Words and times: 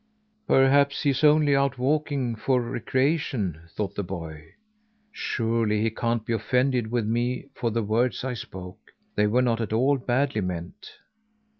"Perhaps 0.47 1.03
he 1.03 1.11
is 1.11 1.23
only 1.23 1.55
out 1.55 1.77
walking 1.77 2.35
for 2.35 2.59
recreation," 2.59 3.61
thought 3.69 3.93
the 3.93 4.01
boy. 4.01 4.55
"Surely 5.11 5.83
he 5.83 5.91
can't 5.91 6.25
be 6.25 6.33
offended 6.33 6.89
with 6.89 7.05
me 7.05 7.49
for 7.53 7.69
the 7.69 7.83
words 7.83 8.23
I 8.23 8.33
spoke. 8.33 8.79
They 9.13 9.27
were 9.27 9.43
not 9.43 9.61
at 9.61 9.73
all 9.73 9.97
badly 9.99 10.41
meant." 10.41 10.89